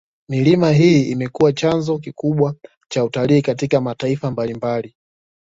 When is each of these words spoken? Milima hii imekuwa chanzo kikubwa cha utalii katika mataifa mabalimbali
Milima 0.29 0.71
hii 0.71 1.03
imekuwa 1.11 1.53
chanzo 1.53 1.97
kikubwa 1.97 2.55
cha 2.89 3.03
utalii 3.05 3.41
katika 3.41 3.81
mataifa 3.81 4.27
mabalimbali 4.29 4.95